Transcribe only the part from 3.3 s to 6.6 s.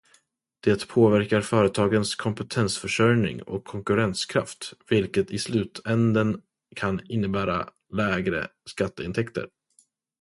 och konkurrenskraft, vilket i slutänden